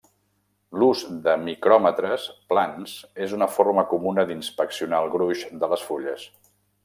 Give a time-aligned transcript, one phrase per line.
[0.83, 2.95] L'ús de micròmetres plans
[3.27, 6.27] és una forma comuna d'inspeccionar el gruix de les fulles.